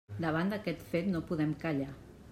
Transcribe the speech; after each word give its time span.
Davant 0.23 0.47
d'aquest 0.53 0.81
fet 0.95 1.13
no 1.13 1.23
podem 1.31 1.55
callar. 1.67 1.91